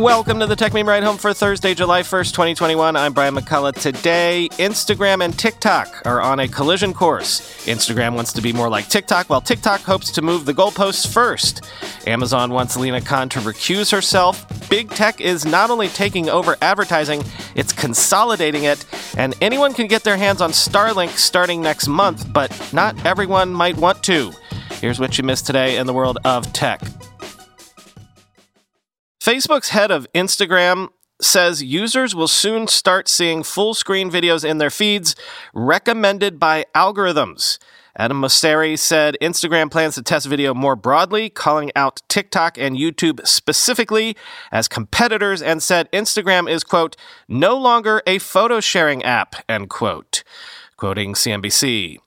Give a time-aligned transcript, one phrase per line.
[0.00, 2.96] Welcome to the Techmeme Ride Home for Thursday, July 1st, 2021.
[2.96, 3.78] I'm Brian McCullough.
[3.78, 7.66] Today, Instagram and TikTok are on a collision course.
[7.66, 11.70] Instagram wants to be more like TikTok, while TikTok hopes to move the goalposts first.
[12.06, 14.46] Amazon wants Lina Khan to recuse herself.
[14.70, 17.22] Big tech is not only taking over advertising,
[17.54, 18.86] it's consolidating it,
[19.18, 23.76] and anyone can get their hands on Starlink starting next month, but not everyone might
[23.76, 24.32] want to.
[24.80, 26.80] Here's what you missed today in the world of tech.
[29.20, 30.88] Facebook's head of Instagram
[31.20, 35.14] says users will soon start seeing full screen videos in their feeds
[35.52, 37.58] recommended by algorithms.
[37.96, 43.26] Adam Mosseri said Instagram plans to test video more broadly, calling out TikTok and YouTube
[43.26, 44.16] specifically
[44.50, 46.96] as competitors, and said Instagram is, quote,
[47.28, 50.24] no longer a photo sharing app, end quote.
[50.78, 51.98] Quoting CNBC.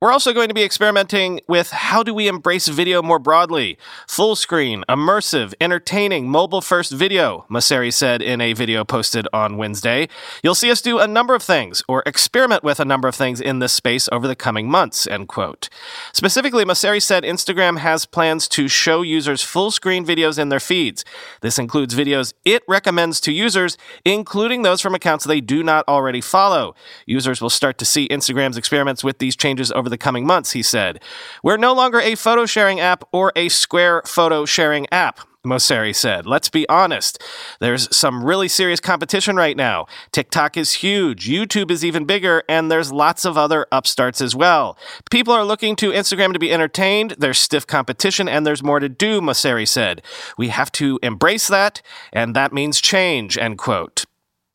[0.00, 3.78] We're also going to be experimenting with how do we embrace video more broadly?
[4.06, 10.08] Full screen, immersive, entertaining, mobile first video, Mosseri said in a video posted on Wednesday.
[10.40, 13.40] You'll see us do a number of things or experiment with a number of things
[13.40, 15.68] in this space over the coming months, end quote.
[16.12, 21.04] Specifically, Mosseri said Instagram has plans to show users full screen videos in their feeds.
[21.40, 26.20] This includes videos it recommends to users, including those from accounts they do not already
[26.20, 26.76] follow.
[27.04, 30.52] Users will start to see Instagram's experiments with these changes over over the coming months,
[30.52, 31.00] he said.
[31.42, 35.20] We're no longer a photo sharing app or a Square photo sharing app.
[35.46, 36.26] Mosseri said.
[36.26, 37.22] Let's be honest.
[37.58, 39.86] There's some really serious competition right now.
[40.12, 44.76] TikTok is huge, YouTube is even bigger, and there's lots of other upstarts as well.
[45.10, 48.90] People are looking to Instagram to be entertained, there's stiff competition, and there's more to
[48.90, 50.02] do, Mosseri said.
[50.36, 51.80] We have to embrace that,
[52.12, 54.04] and that means change, end quote.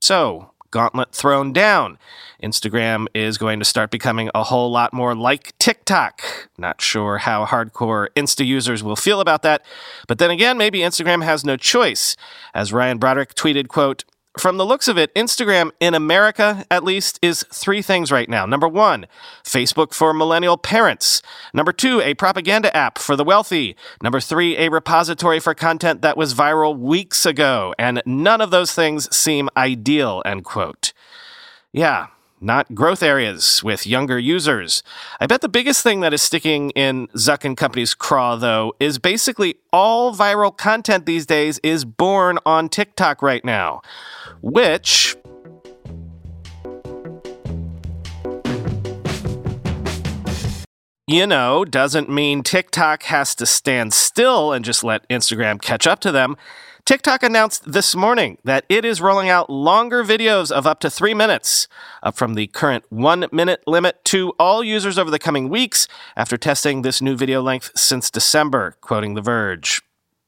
[0.02, 2.00] So, gauntlet thrown down.
[2.42, 6.50] Instagram is going to start becoming a whole lot more like TikTok.
[6.58, 9.64] Not sure how hardcore Insta users will feel about that,
[10.08, 12.18] but then again, maybe Instagram has no choice.
[12.56, 14.04] As Ryan Broderick tweeted, quote,
[14.38, 18.46] from the looks of it, Instagram in America, at least, is three things right now.
[18.46, 19.06] Number one,
[19.44, 21.22] Facebook for millennial parents.
[21.53, 23.75] Number two, a propaganda app for the wealthy.
[24.02, 27.75] Number three, a repository for content that was viral weeks ago.
[27.78, 30.94] And none of those things seem ideal, end quote.
[31.72, 32.08] Yeah,
[32.44, 34.84] not growth areas with younger users.
[35.20, 39.00] I bet the biggest thing that is sticking in Zuck and Company's craw, though, is
[39.00, 43.82] basically all viral content these days is born on TikTok right now,
[44.42, 45.16] which.
[51.06, 56.00] You know, doesn't mean TikTok has to stand still and just let Instagram catch up
[56.00, 56.38] to them.
[56.86, 61.14] TikTok announced this morning that it is rolling out longer videos of up to three
[61.14, 61.70] minutes,
[62.02, 66.36] up from the current one minute limit to all users over the coming weeks after
[66.36, 69.82] testing this new video length since December, quoting The Verge.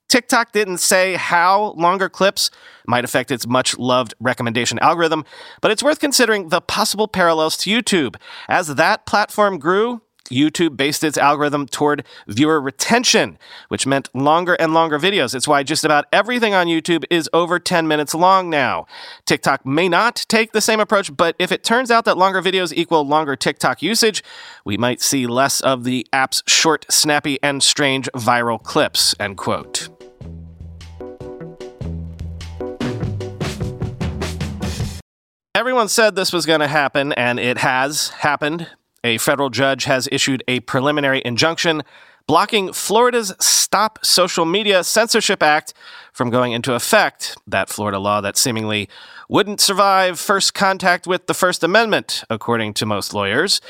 [0.08, 2.50] TikTok didn't say how longer clips
[2.88, 5.26] might affect its much loved recommendation algorithm,
[5.60, 8.16] but it's worth considering the possible parallels to YouTube.
[8.48, 13.38] As that platform grew, YouTube based its algorithm toward viewer retention,
[13.70, 15.36] which meant longer and longer videos.
[15.36, 18.88] It's why just about everything on YouTube is over 10 minutes long now.
[19.26, 22.74] TikTok may not take the same approach, but if it turns out that longer videos
[22.74, 24.24] equal longer TikTok usage,
[24.64, 29.90] we might see less of the app's short, snappy, and strange viral clips, end quote.
[35.56, 38.68] Everyone said this was going to happen, and it has happened.
[39.06, 41.84] A federal judge has issued a preliminary injunction
[42.26, 45.76] blocking Florida's Stop Social Media Censorship Act
[46.12, 47.38] from going into effect.
[47.46, 48.90] That Florida law that seemingly
[49.30, 53.62] wouldn't survive first contact with the First Amendment, according to most lawyers.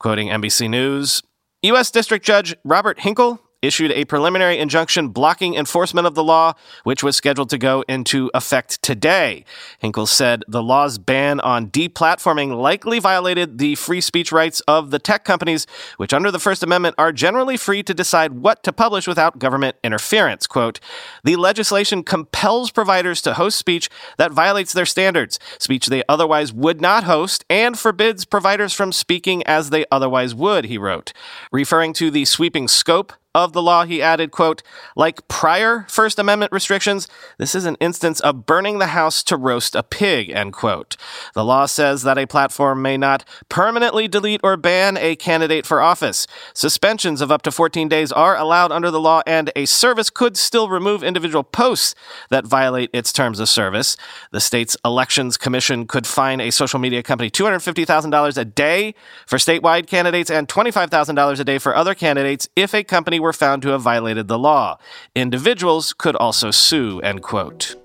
[0.00, 1.22] Quoting NBC News,
[1.62, 1.92] U.S.
[1.92, 6.54] District Judge Robert Hinkle issued a preliminary injunction blocking enforcement of the law,
[6.84, 9.44] which was scheduled to go into effect today.
[9.78, 14.98] Hinkle said the law's ban on deplatforming likely violated the free speech rights of the
[14.98, 15.66] tech companies,
[15.96, 19.76] which under the First Amendment are generally free to decide what to publish without government
[19.84, 20.46] interference.
[20.46, 20.80] Quote,
[21.24, 26.80] the legislation compels providers to host speech that violates their standards, speech they otherwise would
[26.80, 31.12] not host, and forbids providers from speaking as they otherwise would, he wrote.
[31.52, 34.62] Referring to the sweeping scope of the law, he added, quote,
[34.96, 37.06] like prior First Amendment restrictions,
[37.38, 40.96] this is an instance of burning the house to roast a pig, end quote.
[41.34, 45.80] The law says that a platform may not permanently delete or ban a candidate for
[45.80, 46.26] office.
[46.54, 50.36] Suspensions of up to 14 days are allowed under the law, and a service could
[50.36, 51.94] still remove individual posts
[52.30, 53.96] that violate its terms of service.
[54.32, 58.94] The state's elections commission could fine a social media company $250,000 a day
[59.26, 63.62] for statewide candidates and $25,000 a day for other candidates if a company were found
[63.62, 64.78] to have violated the law.
[65.14, 67.76] Individuals could also sue, end quote.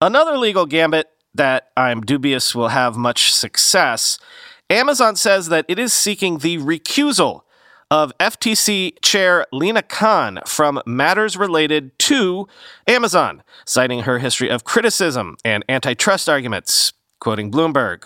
[0.00, 4.18] Another legal gambit that I'm dubious will have much success
[4.70, 7.42] Amazon says that it is seeking the recusal
[7.88, 12.48] of FTC Chair Lina Khan from matters related to
[12.88, 16.92] Amazon, citing her history of criticism and antitrust arguments.
[17.20, 18.04] Quoting Bloomberg.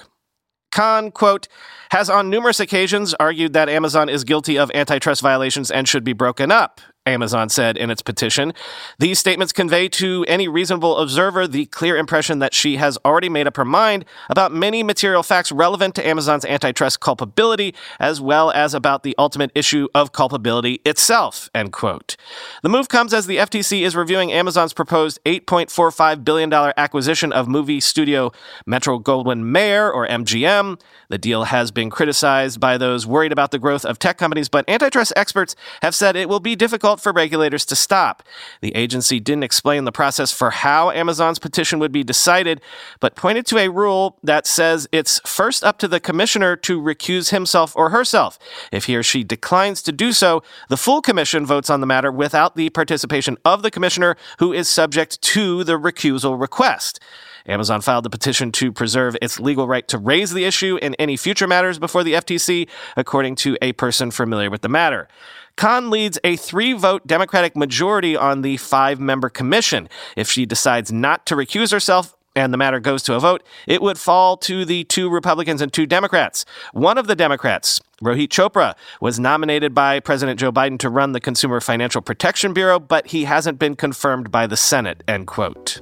[0.70, 1.48] Khan, quote,
[1.90, 6.12] has on numerous occasions argued that Amazon is guilty of antitrust violations and should be
[6.12, 8.52] broken up, Amazon said in its petition.
[8.98, 13.46] These statements convey to any reasonable observer the clear impression that she has already made
[13.46, 18.74] up her mind about many material facts relevant to Amazon's antitrust culpability, as well as
[18.74, 21.48] about the ultimate issue of culpability itself.
[21.54, 22.16] End quote.
[22.62, 27.80] The move comes as the FTC is reviewing Amazon's proposed $8.45 billion acquisition of movie
[27.80, 28.30] studio
[28.66, 30.78] Metro Goldwyn Mayer, or MGM.
[31.08, 34.68] The deal has been criticized by those worried about the growth of tech companies, but
[34.68, 38.22] antitrust experts have said it will be difficult for regulators to stop.
[38.62, 42.62] The agency didn't explain the process for how Amazon's petition would be decided,
[43.00, 47.30] but pointed to a rule that says it's first up to the commissioner to recuse
[47.30, 48.38] himself or herself.
[48.72, 52.10] If he or she declines to do so, the full commission votes on the matter
[52.10, 56.98] without the participation of the commissioner who is subject to the recusal request.
[57.46, 61.16] Amazon filed the petition to preserve its legal right to raise the issue in any
[61.16, 65.08] future matters before the FTC, according to a person familiar with the matter.
[65.56, 69.88] Khan leads a three vote Democratic majority on the five member commission.
[70.16, 73.82] If she decides not to recuse herself, and the matter goes to a vote, it
[73.82, 76.44] would fall to the two Republicans and two Democrats.
[76.72, 81.20] One of the Democrats, Rohit Chopra, was nominated by President Joe Biden to run the
[81.20, 85.80] Consumer Financial Protection Bureau, but he hasn't been confirmed by the Senate, end quote.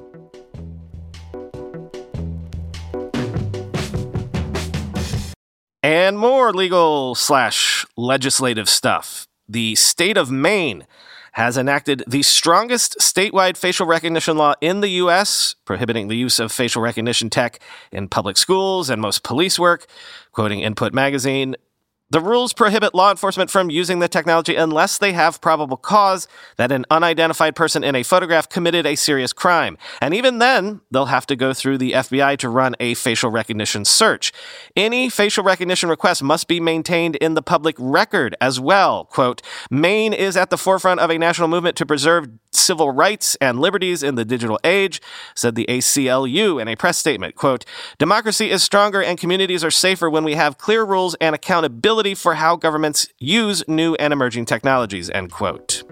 [5.88, 9.26] And more legal slash legislative stuff.
[9.49, 10.87] The state of Maine
[11.32, 16.52] has enacted the strongest statewide facial recognition law in the U.S., prohibiting the use of
[16.52, 17.58] facial recognition tech
[17.90, 19.87] in public schools and most police work.
[20.32, 21.56] Quoting Input Magazine,
[22.10, 26.26] the rules prohibit law enforcement from using the technology unless they have probable cause
[26.56, 29.76] that an unidentified person in a photograph committed a serious crime.
[30.00, 33.84] And even then, they'll have to go through the FBI to run a facial recognition
[33.84, 34.32] search.
[34.75, 39.05] Any facial recognition request must be maintained in the public record as well.
[39.05, 42.28] Quote, Maine is at the forefront of a national movement to preserve
[42.69, 45.00] civil rights and liberties in the digital age,
[45.35, 47.35] said the ACLU in a press statement.
[47.35, 47.65] Quote,
[47.97, 52.35] Democracy is stronger and communities are safer when we have clear rules and accountability for
[52.35, 55.82] how governments use new and emerging technologies, end quote.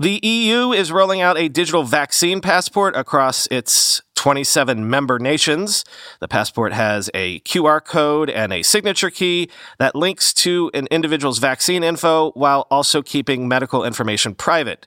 [0.00, 5.84] The EU is rolling out a digital vaccine passport across its 27 member nations.
[6.20, 9.50] The passport has a QR code and a signature key
[9.80, 14.86] that links to an individual's vaccine info while also keeping medical information private.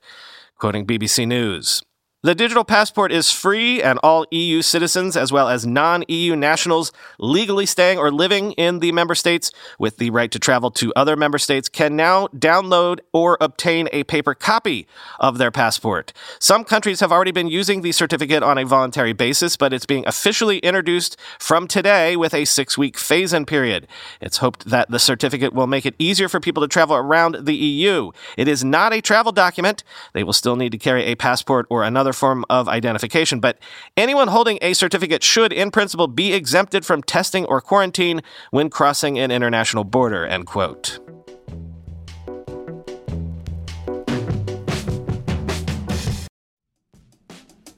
[0.58, 1.84] Quoting BBC News.
[2.23, 6.91] The digital passport is free, and all EU citizens, as well as non EU nationals
[7.18, 11.15] legally staying or living in the member states with the right to travel to other
[11.15, 14.85] member states, can now download or obtain a paper copy
[15.19, 16.13] of their passport.
[16.38, 20.03] Some countries have already been using the certificate on a voluntary basis, but it's being
[20.06, 23.88] officially introduced from today with a six week phase in period.
[24.22, 27.55] It's hoped that the certificate will make it easier for people to travel around the
[27.55, 28.12] EU.
[28.38, 29.84] It is not a travel document.
[30.13, 33.39] They will still need to carry a passport or another other form of identification.
[33.39, 33.58] But
[33.96, 39.18] anyone holding a certificate should, in principle, be exempted from testing or quarantine when crossing
[39.18, 41.00] an international border, end quote.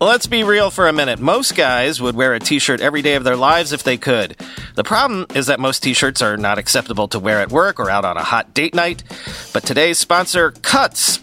[0.02, 1.20] Let's be real for a minute.
[1.20, 4.36] Most guys would wear a t shirt every day of their lives if they could.
[4.76, 7.90] The problem is that most t shirts are not acceptable to wear at work or
[7.90, 9.04] out on a hot date night.
[9.54, 11.23] But today's sponsor, Cuts,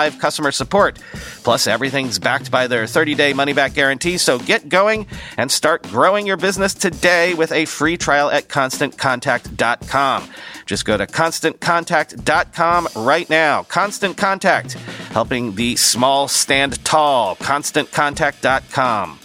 [0.09, 0.99] customer support.
[1.43, 5.83] Plus, everything's backed by their 30 day money back guarantee, so get going and start
[5.83, 10.29] growing your business today with a free trial at constantcontact.com.
[10.65, 13.63] Just go to constantcontact.com right now.
[13.63, 14.73] Constant Contact,
[15.11, 17.35] helping the small stand tall.
[17.37, 19.19] ConstantContact.com.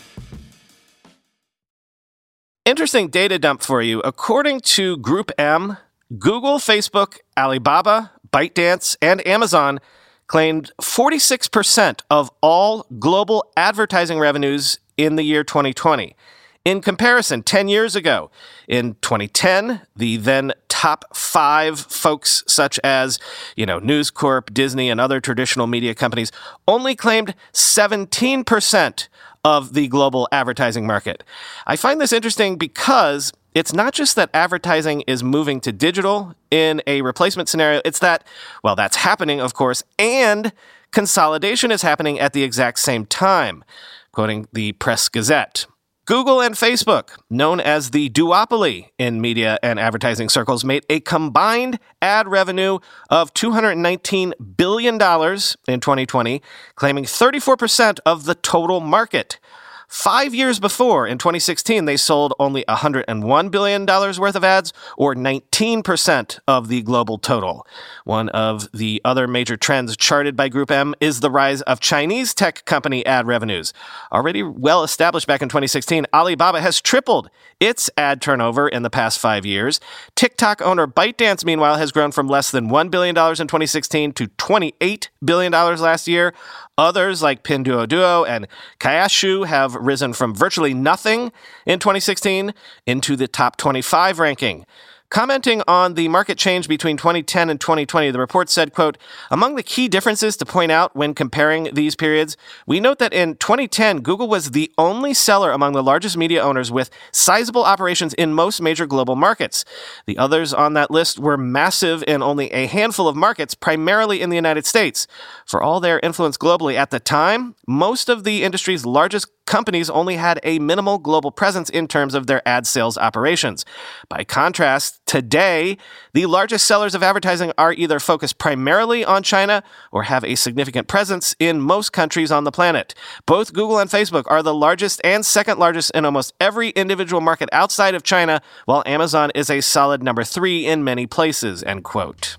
[2.65, 4.01] Interesting data dump for you.
[4.01, 5.77] According to Group M,
[6.19, 9.79] Google, Facebook, Alibaba, ByteDance, and Amazon
[10.27, 16.17] claimed 46% of all global advertising revenues in the year 2020.
[16.65, 18.29] In comparison, 10 years ago,
[18.67, 23.21] in 2010, the then top five folks such as,
[23.55, 26.33] you know, News Corp, Disney, and other traditional media companies
[26.67, 29.09] only claimed 17%
[29.47, 31.23] of the global advertising market.
[31.69, 36.83] I find this interesting because it's not just that advertising is moving to digital in
[36.85, 38.27] a replacement scenario, it's that,
[38.65, 40.53] well, that's happening, of course, and
[40.91, 43.63] consolidation is happening at the exact same time.
[44.11, 45.67] Quoting the Press Gazette.
[46.07, 51.81] Google and Facebook, known as the duopoly in media and advertising circles, made a combined
[52.01, 52.79] ad revenue
[53.11, 56.43] of $219 billion in 2020,
[56.77, 59.41] claiming 34% of the total market.
[59.89, 66.39] Five years before, in 2016, they sold only $101 billion worth of ads, or 19%
[66.49, 67.65] of the global total.
[68.05, 72.35] One of the other major trends charted by Group M is the rise of Chinese
[72.35, 73.73] tech company ad revenues.
[74.11, 79.21] Already well established back in 2016, Alibaba has tripled its ad turnover in the past
[79.21, 79.81] five years.
[80.17, 85.09] TikTok owner ByteDance, meanwhile, has grown from less than $1 billion in 2016 to $28
[85.25, 86.35] billion last year.
[86.79, 88.47] Others like Pinduoduo and
[88.81, 91.33] Kuaishou have risen from virtually nothing
[91.65, 92.53] in 2016
[92.87, 94.67] into the top 25 ranking.
[95.09, 98.99] Commenting on the market change between 2010 and 2020, the report said, quote,
[99.31, 102.37] Among the key differences to point out when comparing these periods,
[102.67, 106.73] we note that in 2010, Google was the only seller among the largest media owners
[106.73, 109.65] with sizable operations in most major global markets.
[110.07, 114.31] The others on that list were massive in only a handful of markets, primarily in
[114.31, 115.07] the United States.
[115.47, 120.17] For all their influence globally at the time, most of the industry's largest companies only
[120.17, 123.65] had a minimal global presence in terms of their ad sales operations.
[124.09, 125.79] By contrast, today,
[126.13, 130.89] the largest sellers of advertising are either focused primarily on China or have a significant
[130.89, 132.95] presence in most countries on the planet.
[133.25, 137.49] Both Google and Facebook are the largest and second largest in almost every individual market
[137.53, 142.37] outside of China, while Amazon is a solid number three in many places, end quote.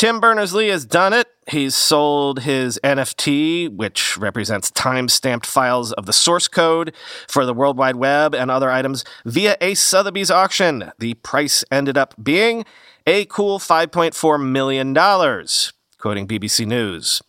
[0.00, 1.28] Tim Berners Lee has done it.
[1.46, 6.94] He's sold his NFT, which represents time stamped files of the source code
[7.28, 10.90] for the World Wide Web and other items, via a Sotheby's auction.
[11.00, 12.64] The price ended up being
[13.06, 17.20] a cool $5.4 million, quoting BBC News.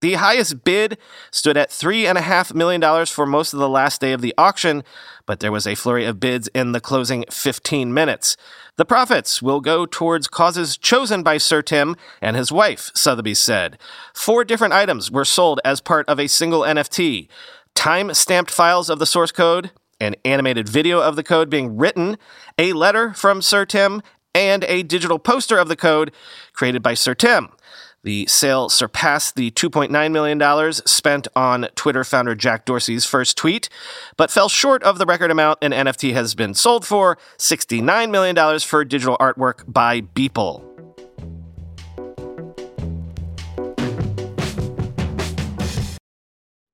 [0.00, 0.98] The highest bid
[1.30, 4.84] stood at $3.5 million for most of the last day of the auction,
[5.24, 8.36] but there was a flurry of bids in the closing 15 minutes.
[8.76, 13.78] The profits will go towards causes chosen by Sir Tim and his wife, Sotheby's said.
[14.14, 17.28] Four different items were sold as part of a single NFT
[17.74, 19.70] time stamped files of the source code,
[20.00, 22.16] an animated video of the code being written,
[22.58, 24.02] a letter from Sir Tim,
[24.34, 26.12] and a digital poster of the code
[26.52, 27.48] created by Sir Tim.
[28.04, 33.70] The sale surpassed the $2.9 million spent on Twitter founder Jack Dorsey's first tweet,
[34.18, 38.60] but fell short of the record amount an NFT has been sold for $69 million
[38.60, 40.62] for digital artwork by Beeple.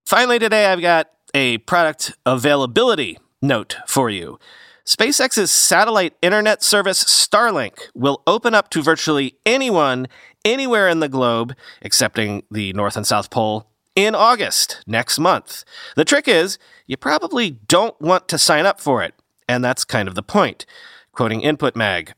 [0.05, 4.41] Finally, today I've got a product availability note for you.
[4.85, 10.09] SpaceX's satellite internet service Starlink will open up to virtually anyone
[10.45, 13.67] anywhere in the globe, excepting the North and South Pole,
[13.97, 15.65] in August, next month.
[15.97, 19.15] The trick is, you probably don't want to sign up for it,
[19.49, 20.65] and that's kind of the point.
[21.13, 22.15] Quoting Input Mag.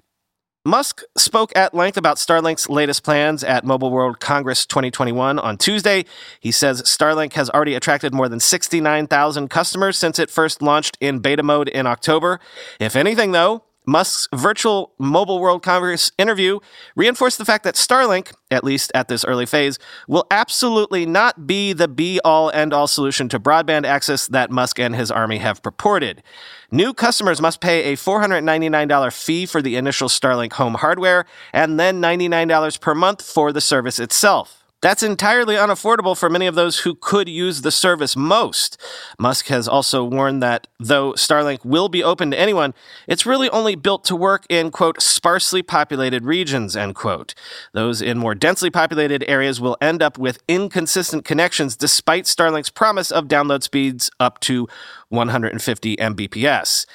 [0.64, 6.04] Musk spoke at length about Starlink's latest plans at Mobile World Congress 2021 on Tuesday.
[6.38, 11.18] He says Starlink has already attracted more than 69,000 customers since it first launched in
[11.18, 12.38] beta mode in October.
[12.78, 16.60] If anything, though, Musk's virtual Mobile World Congress interview
[16.94, 21.72] reinforced the fact that Starlink, at least at this early phase, will absolutely not be
[21.72, 25.62] the be all end all solution to broadband access that Musk and his army have
[25.62, 26.22] purported.
[26.70, 32.00] New customers must pay a $499 fee for the initial Starlink home hardware and then
[32.00, 34.61] $99 per month for the service itself.
[34.82, 38.76] That's entirely unaffordable for many of those who could use the service most.
[39.16, 42.74] Musk has also warned that though Starlink will be open to anyone,
[43.06, 47.32] it's really only built to work in, quote, sparsely populated regions, end quote.
[47.72, 53.12] Those in more densely populated areas will end up with inconsistent connections despite Starlink's promise
[53.12, 54.68] of download speeds up to
[55.10, 56.86] 150 Mbps.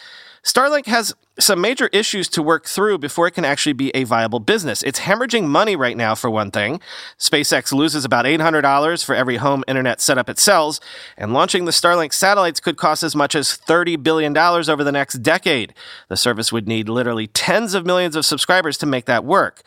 [0.47, 4.39] Starlink has some major issues to work through before it can actually be a viable
[4.39, 4.81] business.
[4.81, 6.79] It's hemorrhaging money right now, for one thing.
[7.19, 10.79] SpaceX loses about $800 for every home internet setup it sells,
[11.17, 15.15] and launching the Starlink satellites could cost as much as $30 billion over the next
[15.15, 15.73] decade.
[16.07, 19.63] The service would need literally tens of millions of subscribers to make that work.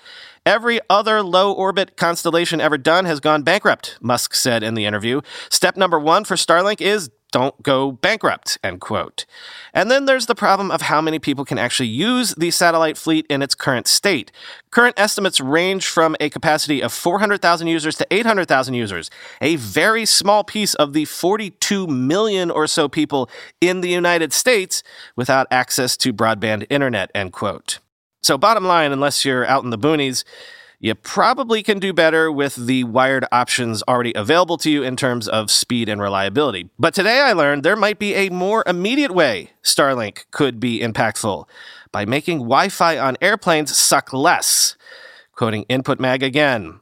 [0.46, 5.20] Every other low orbit constellation ever done has gone bankrupt, Musk said in the interview.
[5.50, 9.24] Step number one for Starlink is don't go bankrupt, end quote.
[9.72, 13.26] And then there's the problem of how many people can actually use the satellite fleet
[13.28, 14.32] in its current state.
[14.70, 19.10] Current estimates range from a capacity of 400,000 users to 800,000 users,
[19.40, 24.82] a very small piece of the 42 million or so people in the United States
[25.16, 27.78] without access to broadband internet, end quote.
[28.22, 30.24] So, bottom line, unless you're out in the boonies,
[30.82, 35.28] you probably can do better with the wired options already available to you in terms
[35.28, 36.70] of speed and reliability.
[36.78, 41.44] But today I learned there might be a more immediate way Starlink could be impactful
[41.92, 44.76] by making Wi Fi on airplanes suck less.
[45.32, 46.80] Quoting Input Mag again.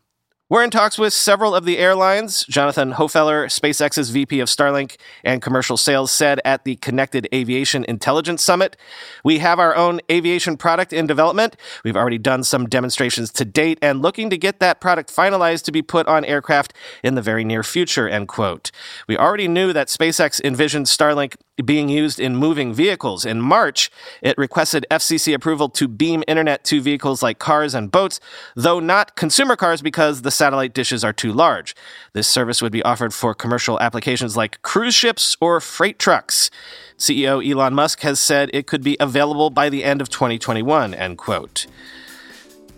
[0.51, 2.43] We're in talks with several of the airlines.
[2.49, 8.43] Jonathan Hofeller, SpaceX's VP of Starlink and commercial sales, said at the Connected Aviation Intelligence
[8.43, 8.75] Summit
[9.23, 11.55] We have our own aviation product in development.
[11.85, 15.73] We've already done some demonstrations to date and looking to get that product finalized to
[15.73, 16.73] be put on aircraft
[17.05, 18.09] in the very near future.
[18.09, 18.71] End quote.
[19.07, 23.25] We already knew that SpaceX envisioned Starlink being used in moving vehicles.
[23.25, 23.90] In March,
[24.23, 28.21] it requested FCC approval to beam internet to vehicles like cars and boats,
[28.55, 31.75] though not consumer cars because the satellite dishes are too large.
[32.12, 36.51] This service would be offered for commercial applications like cruise ships or freight trucks.
[36.99, 41.18] CEO Elon Musk has said it could be available by the end of 2021, end
[41.18, 41.66] quote.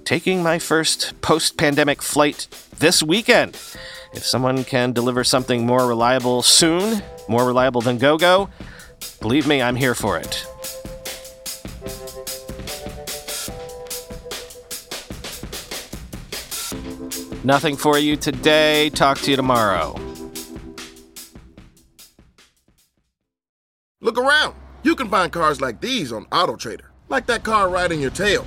[0.05, 3.55] Taking my first post pandemic flight this weekend.
[4.13, 8.51] If someone can deliver something more reliable soon, more reliable than GoGo,
[9.21, 10.47] believe me, I'm here for it.
[17.45, 18.91] Nothing for you today.
[18.91, 19.99] Talk to you tomorrow.
[24.01, 24.55] Look around.
[24.83, 28.47] You can find cars like these on AutoTrader, like that car right in your tail.